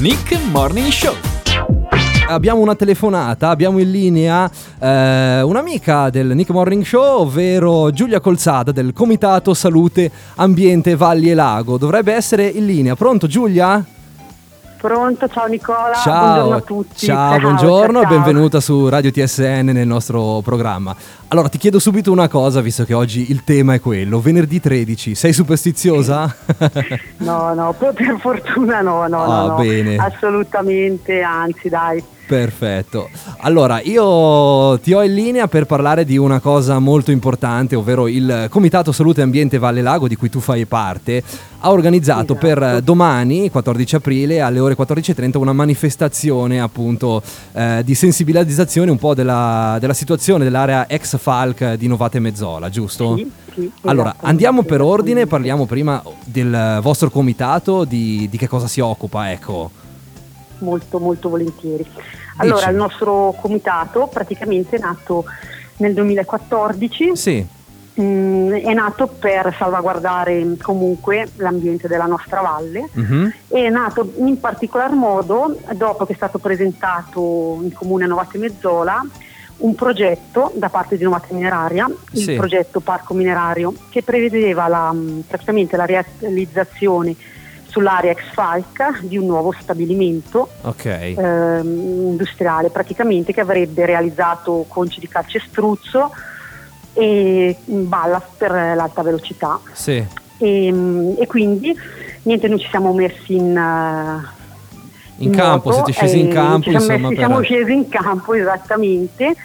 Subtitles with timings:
[0.00, 1.12] Nick Morning Show.
[2.28, 8.70] Abbiamo una telefonata, abbiamo in linea eh, un'amica del Nick Morning Show, ovvero Giulia Colzada
[8.70, 11.78] del Comitato Salute Ambiente Valli e Lago.
[11.78, 12.94] Dovrebbe essere in linea.
[12.94, 13.84] Pronto Giulia?
[14.78, 17.06] Pronto, ciao Nicola, Ciao, buongiorno a tutti.
[17.06, 20.94] ciao, buongiorno ciao, e benvenuta su Radio TSN nel nostro programma.
[21.28, 24.20] Allora, ti chiedo subito una cosa, visto che oggi il tema è quello.
[24.20, 26.32] Venerdì 13, sei superstiziosa?
[27.18, 29.96] No, no, per fortuna no, no, Ah, no, no, bene.
[29.96, 32.02] assolutamente, anzi dai.
[32.28, 33.08] Perfetto.
[33.38, 38.48] Allora, io ti ho in linea per parlare di una cosa molto importante, ovvero il
[38.50, 41.22] Comitato Salute Ambiente Valle Lago, di cui tu fai parte,
[41.60, 42.46] ha organizzato Esatto.
[42.46, 47.22] per domani, 14 aprile, alle ore 14.30, una manifestazione appunto
[47.54, 53.16] eh, di sensibilizzazione un po' della, della situazione dell'area ex Falc di Novate Mezzola, giusto?
[53.16, 58.66] Sì, sì, Allora, andiamo per ordine, parliamo prima del vostro comitato, di, di che cosa
[58.66, 59.86] si occupa, ecco.
[60.58, 61.86] Molto, molto volentieri.
[62.38, 62.70] Allora, Dici.
[62.70, 65.24] il nostro comitato praticamente è nato
[65.78, 67.46] nel 2014, Sì,
[68.00, 72.88] mm, è nato per salvaguardare mm, comunque l'ambiente della nostra valle.
[72.92, 78.38] mhm, è nato in particolar modo dopo che è stato presentato in comune a Novate
[78.38, 79.04] Mezzola
[79.58, 82.34] un progetto da parte di Novate Mineraria, il Sì.
[82.34, 87.16] progetto Parco Minerario, che prevedeva la, mh, praticamente la realizzazione
[87.78, 90.84] sull'area ex Falca di un nuovo stabilimento ok.
[90.84, 91.64] ehm,
[92.10, 96.10] industriale praticamente che avrebbe realizzato conci di calcestruzzo
[96.94, 100.04] e ballast per l'alta velocità Sì.
[100.38, 101.76] e, mm, e quindi
[102.22, 106.64] niente, noi ci siamo messi in, eh, In campo, moto siete scesi in e campo,
[106.64, 109.36] ci siamo, insomma, messi- per- siamo scesi in campo esattamente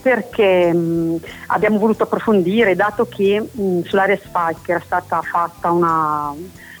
[0.00, 6.32] perché mh, abbiamo voluto approfondire, dato che mh, sull'area Spike era stata fatta una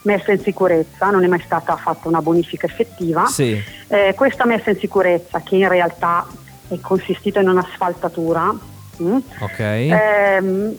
[0.04, 3.26] messa in sicurezza, non è mai stata fatta una bonifica effettiva.
[3.26, 6.26] Sì, Eh, questa messa in sicurezza, che in realtà
[6.68, 8.54] è consistita in un'asfaltatura,
[8.96, 9.58] mh, ok.
[9.58, 10.76] ehm,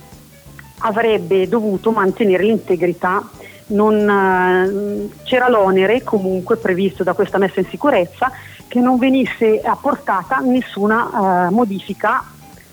[0.79, 3.22] avrebbe dovuto mantenere l'integrità.
[3.67, 8.31] Non, eh, c'era l'onere comunque previsto da questa messa in sicurezza
[8.67, 12.23] che non venisse apportata nessuna eh, modifica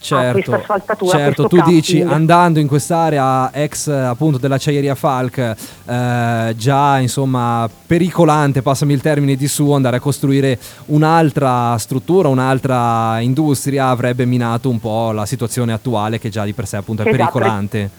[0.02, 2.12] certo, questo tu dici capping.
[2.12, 5.38] andando in quest'area ex appunto dell'acciaieria Falk,
[5.86, 13.20] eh, già insomma pericolante, passami il termine di su, andare a costruire un'altra struttura, un'altra
[13.20, 17.08] industria avrebbe minato un po' la situazione attuale che già di per sé appunto è
[17.08, 17.22] Esatto.
[17.24, 17.90] pericolante.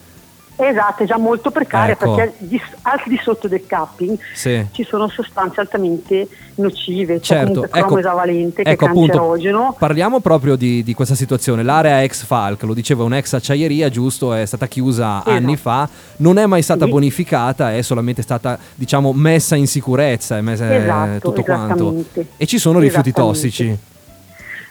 [0.56, 2.14] Esatto, è già molto precaria Ecco.
[2.14, 4.64] perché di- al di sotto del capping Sì.
[4.70, 9.12] ci sono sostanze altamente nocive, c'è Certo, comunque cromo ecco, esavalente che ecco è appunto,
[9.12, 9.74] cancerogeno.
[9.76, 11.64] parliamo proprio di, di questa situazione.
[11.64, 15.30] L'area ex Falk, lo diceva un'ex acciaieria, giusto, è stata chiusa Esatto.
[15.30, 15.88] anni fa,
[16.18, 16.90] non è mai stata Sì.
[16.90, 22.04] bonificata, è solamente stata, diciamo, messa in sicurezza, è messa, Esatto, tutto quanto.
[22.36, 23.76] E ci sono rifiuti tossici.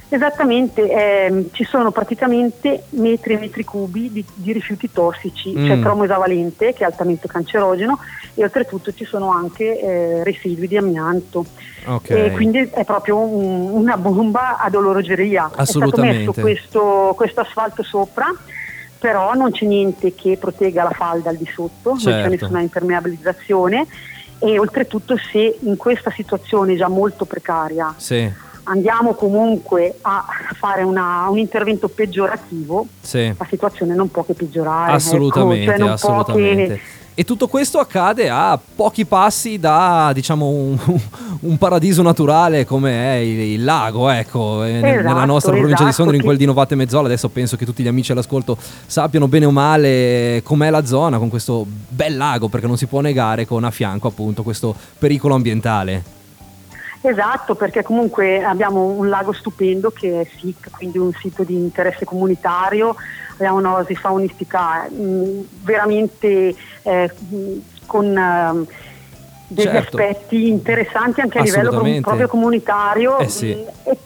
[0.10, 5.82] Esattamente, ehm, ci sono praticamente metri e metri cubi di, di rifiuti tossici, c'è Mm.
[5.82, 7.98] cromo esavalente che è altamente cancerogeno
[8.36, 11.46] e oltretutto ci sono anche eh, residui di amianto.
[11.86, 12.12] Ok.
[12.12, 15.50] E quindi è proprio un- una bomba ad orologeria.
[15.56, 18.28] È stato messo questo, questo asfalto sopra,
[19.00, 22.22] però non c'è niente che protegga la falda al di sotto, non Certo.
[22.22, 23.88] c'è nessuna impermeabilizzazione
[24.38, 28.30] e oltretutto se in questa situazione già molto precaria Sì,
[28.64, 30.26] andiamo comunque a
[30.58, 33.34] fare una- un intervento peggiorativo, sì.
[33.38, 34.88] la situazione non può che peggiorare.
[34.88, 36.80] ecco, Assolutamente, cioè non può assolutamente.
[37.16, 40.76] E tutto questo accade a pochi passi da, diciamo, un,
[41.42, 45.84] un paradiso naturale come è il, il lago, ecco, eh, nel- nella Esatto, nostra provincia
[45.84, 47.06] di esatto, Sondrio, in quel di Novate Mezzola.
[47.06, 48.58] Adesso penso che tutti gli amici all'ascolto
[48.88, 53.00] sappiano bene o male com'è la zona con questo bel lago, perché non si può
[53.00, 56.22] negare con a fianco appunto questo pericolo ambientale.
[57.06, 62.06] Esatto, perché comunque abbiamo un lago stupendo che è SIC, quindi un sito di interesse
[62.06, 62.96] comunitario,
[63.34, 67.12] abbiamo un'oasi faunistica mh, veramente eh,
[67.86, 68.66] con ehm,
[69.48, 69.98] degli Certo.
[69.98, 71.70] aspetti interessanti anche a livello
[72.02, 73.54] proprio comunitario, Eh sì.
[73.54, 73.98] mh, e-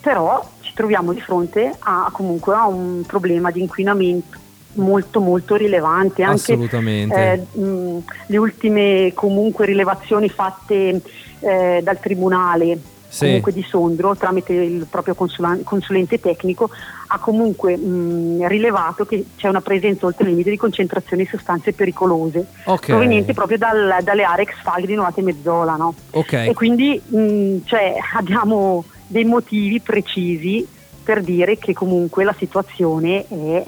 [0.00, 4.38] però ci troviamo di fronte a comunque a un problema di inquinamento
[4.74, 7.46] molto molto rilevante anche Assolutamente.
[7.54, 11.00] eh, mh, le ultime comunque rilevazioni fatte
[11.40, 12.78] eh, dal tribunale
[13.08, 13.24] Sì.
[13.26, 16.70] comunque di Sondro tramite il proprio consula- consulente tecnico
[17.08, 21.72] ha comunque mh, rilevato che c'è una presenza oltre il limite di concentrazione di sostanze
[21.72, 22.86] pericolose Ok.
[22.86, 25.94] provenienti proprio dal- dalle aree ex fag di Novate Mezzola no?
[26.12, 26.32] Ok.
[26.34, 30.64] e quindi mh, cioè, abbiamo dei motivi precisi
[31.02, 33.64] per dire che comunque la situazione è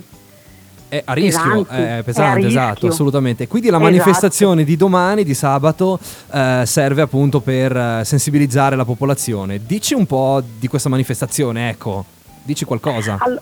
[0.93, 2.89] È a rischio, pesanti, è pesante, è a esatto, rischio.
[2.91, 3.49] assolutamente.
[3.49, 3.91] Quindi la Esatto.
[3.91, 5.99] manifestazione di domani, di sabato,
[6.31, 9.59] eh, serve appunto per eh, sensibilizzare la popolazione.
[9.65, 12.05] Dici un po' di questa manifestazione, ecco,
[12.43, 13.17] dici qualcosa.
[13.21, 13.41] All-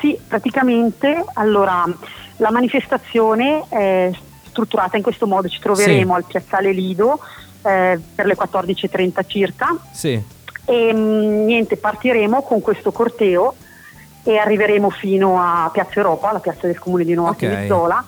[0.00, 1.84] sì, praticamente allora
[2.36, 4.12] la manifestazione è
[4.48, 6.16] strutturata in questo modo, ci troveremo Sì.
[6.16, 7.18] al piazzale Lido
[7.62, 10.22] eh, per le 14.30 circa Sì,
[10.64, 13.56] e mm, niente, partiremo con questo corteo
[14.26, 17.42] e arriveremo fino a Piazza Europa, la piazza del comune di Nuova Ok.
[17.42, 18.04] Mezzola.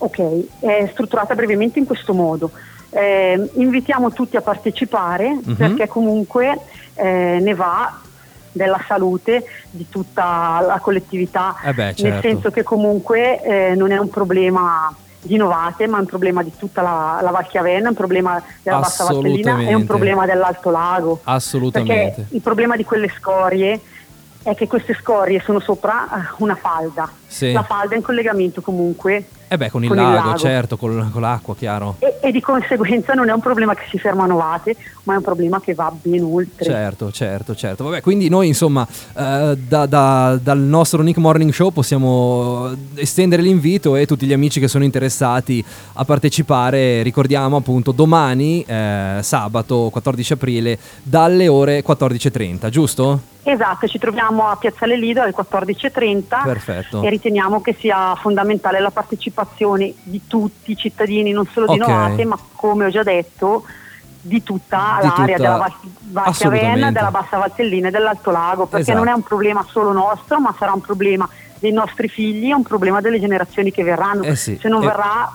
[0.00, 0.20] Ok,
[0.60, 2.52] è strutturata brevemente in questo modo.
[2.90, 5.54] Eh, invitiamo tutti a partecipare Mhm.
[5.56, 6.56] perché comunque
[6.94, 7.98] eh, ne va
[8.52, 12.20] della salute di tutta la collettività, Eh beh, nel certo.
[12.28, 16.52] senso che comunque eh, non è un problema di Novate, ma è un problema di
[16.56, 20.70] tutta la, la Val Chiavenna, è un problema della Bassa Valtellina, è un problema dell'Alto
[20.70, 21.20] Lago.
[21.24, 22.14] assolutamente.
[22.22, 23.80] Perché il problema di quelle scorie
[24.50, 27.10] è che queste scorie sono sopra eh, una falda.
[27.26, 27.52] Sì.
[27.52, 30.38] La falda è in collegamento comunque Eh beh, con il con il lago, lago.
[30.38, 31.96] certo, col- con l'acqua, chiaro.
[32.00, 35.16] e, e di conseguenza non è un problema che si ferma a Novate, ma è
[35.16, 36.64] un problema che va ben oltre.
[36.66, 37.84] Certo, certo, certo.
[37.84, 38.86] Vabbè, quindi noi insomma
[39.16, 44.60] eh, da- da- dal nostro Nick Morning Show possiamo estendere l'invito e tutti gli amici
[44.60, 45.64] che sono interessati
[45.94, 53.20] a partecipare, ricordiamo appunto domani, eh, sabato 14 aprile, dalle ore 14.30, giusto?
[53.44, 57.02] Esatto, ci troviamo a Piazzale Lido alle 14.30 Perfetto.
[57.02, 59.36] e riteniamo che sia fondamentale la partecipazione
[60.02, 61.88] di tutti i cittadini, non solo di Ok.
[61.88, 63.64] Novate, ma come ho già detto
[64.20, 66.92] di tutta Di l'area tutta- della assolutamente.
[66.92, 68.98] della Bassa Valtellina e dell'Alto Lago, perché Esatto.
[68.98, 72.62] non è un problema solo nostro, ma sarà un problema dei nostri figli, è un
[72.62, 74.22] problema delle generazioni che verranno.
[74.24, 74.86] Eh sì, Se non eh.
[74.86, 75.30] verrà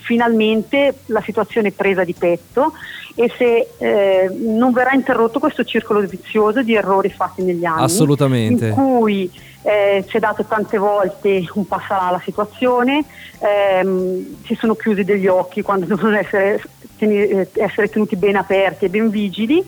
[0.00, 2.72] finalmente la situazione presa di petto
[3.14, 8.68] e se eh, non verrà interrotto questo circolo vizioso di errori fatti negli anni Assolutamente.
[8.68, 9.30] in cui
[9.62, 13.04] eh, ci è dato tante volte un passerà la situazione,
[13.38, 16.60] ehm, si sono chiusi degli occhi quando devono essere,
[16.98, 19.64] teni- eh, essere tenuti ben aperti e ben vigili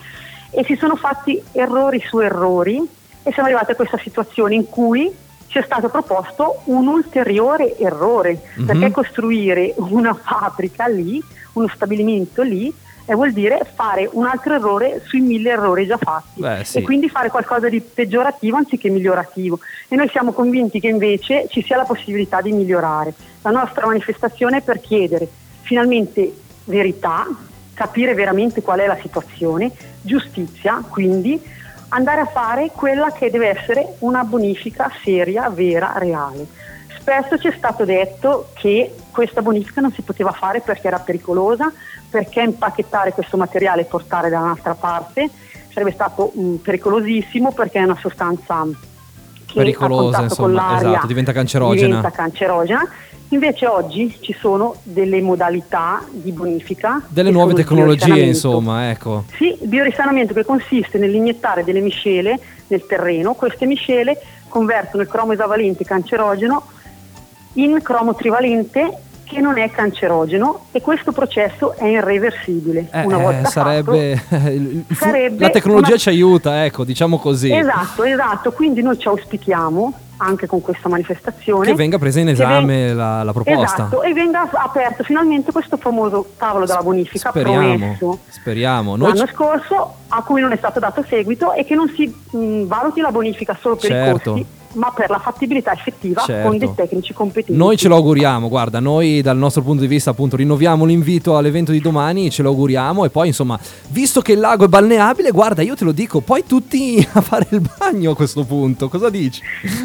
[0.50, 2.76] e si sono fatti errori su errori
[3.22, 5.12] e siamo arrivati a questa situazione in cui
[5.48, 8.66] ci è stato proposto un ulteriore errore, Mhm.
[8.66, 11.22] perché costruire una fabbrica lì,
[11.52, 12.72] uno stabilimento lì,
[13.08, 16.78] eh, vuol dire fare un altro errore sui mille errori già fatti Beh, sì.
[16.78, 19.60] e quindi fare qualcosa di peggiorativo anziché migliorativo.
[19.88, 23.14] E noi siamo convinti che invece ci sia la possibilità di migliorare.
[23.42, 25.28] La nostra manifestazione è per chiedere
[25.62, 26.34] finalmente
[26.64, 27.26] verità,
[27.74, 29.70] capire veramente qual è la situazione,
[30.02, 31.40] giustizia, quindi
[31.88, 36.46] andare a fare quella che deve essere una bonifica seria, vera, reale.
[36.98, 41.72] Spesso ci è stato detto che questa bonifica non si poteva fare perché era pericolosa,
[42.10, 45.30] perché impacchettare questo materiale e portare da un'altra parte
[45.76, 48.64] sarebbe stato mh, pericolosissimo perché è una sostanza
[49.44, 51.86] che Pericolosa, a contatto con insomma, l'aria esatto, diventa cancerogena.
[51.86, 52.88] diventa cancerogena.
[53.30, 57.02] Invece oggi ci sono delle modalità di bonifica.
[57.08, 59.24] Delle nuove tecnologie, insomma, ecco.
[59.36, 62.38] Sì, il biorisanamento che consiste nell'iniettare delle miscele
[62.68, 64.16] nel terreno, queste miscele
[64.48, 66.62] convertono il cromo esavalente cancerogeno
[67.54, 72.86] in cromo trivalente che non è cancerogeno e questo processo è irreversibile.
[72.92, 77.18] Eh, Una volta eh, sarebbe, fatto, il- sarebbe la tecnologia una- ci aiuta, ecco, diciamo
[77.18, 77.52] così.
[77.52, 82.86] Esatto, esatto, quindi noi ci auspichiamo anche con questa manifestazione Che venga presa in esame
[82.86, 83.62] ven- la, la proposta.
[83.84, 88.96] Esatto, e venga aperto finalmente questo famoso tavolo della bonifica Speriamo, promesso speriamo.
[88.96, 92.06] Noi l'anno ci- scorso a cui non è stato dato seguito e che non si
[92.30, 94.30] mh, valuti la bonifica solo per Certo.
[94.30, 96.48] i costi ma per la fattibilità effettiva Certo.
[96.48, 97.58] con dei tecnici competenti.
[97.58, 101.72] Noi ce lo auguriamo, guarda, noi dal nostro punto di vista appunto rinnoviamo l'invito all'evento
[101.72, 103.58] di domani, ce lo auguriamo e poi insomma,
[103.88, 107.46] visto che il lago è balneabile, guarda, io te lo dico, poi tutti a fare
[107.50, 109.40] il bagno a questo punto, cosa dici?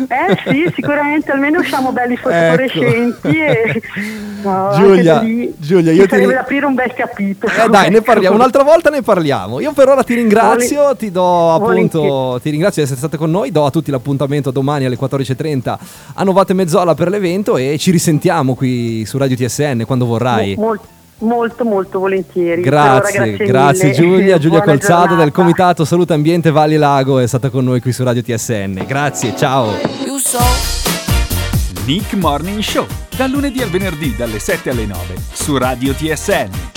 [0.07, 3.81] Eh sì, sicuramente almeno usciamo belli fosforescenti e
[4.43, 4.75] no, Ecco.
[4.77, 7.51] Giulia, lì Giulia, io ti sarebbe da aprire un bel capitolo.
[7.53, 8.05] Eh dai, ne Ecco.
[8.05, 9.59] parliamo, un'altra volta ne parliamo.
[9.59, 12.41] Io per ora ti ringrazio, ti do appunto, Volentieri.
[12.41, 15.77] ti ringrazio di essere state con noi, do a tutti l'appuntamento domani alle 14.30
[16.13, 20.55] a Novate Mezzola per l'evento e ci risentiamo qui su Radio TSN quando vorrai.
[20.55, 20.87] Mo- molto,
[21.19, 22.61] molto, molto volentieri.
[22.61, 23.91] Per ora, Grazie, grazie.
[23.91, 25.31] Giulia, Giulia Buona Colzado del giornata.
[25.31, 28.85] Comitato Salute Ambiente Valli Lago è stata con noi qui su Radio TSN.
[28.87, 29.73] Grazie, ciao.
[31.85, 32.85] Nick Morning Show,
[33.15, 36.70] dal lunedì al venerdì dalle 7 alle 9 su Radio TSN.